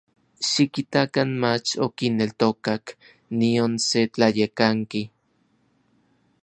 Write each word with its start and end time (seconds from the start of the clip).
Xikitakan 0.49 1.29
mach 1.41 1.69
okineltokak 1.85 2.85
nion 3.37 3.73
se 3.87 3.99
tlayekanki. 4.13 5.01